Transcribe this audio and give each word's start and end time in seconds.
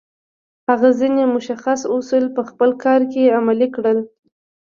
هغه 0.69 0.89
ځينې 0.99 1.23
مشخص 1.35 1.81
اصول 1.95 2.23
په 2.35 2.41
خپل 2.49 2.69
کار 2.83 3.01
کې 3.11 3.33
عملي 3.39 3.67
کړل. 3.75 3.99